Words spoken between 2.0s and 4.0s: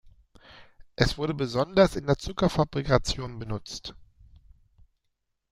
der Zuckerfabrikation benutzt.